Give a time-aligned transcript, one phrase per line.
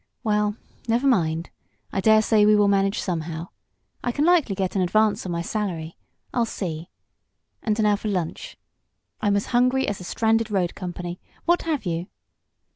[0.23, 0.55] Well,
[0.87, 1.51] never mind.
[1.93, 3.49] I dare say we will manage somehow.
[4.03, 5.95] I can likely get an advance on my salary.
[6.33, 6.89] I'll see.
[7.61, 8.57] And now for lunch.
[9.21, 11.19] I'm as hungry as a stranded road company.
[11.45, 12.07] What have you?"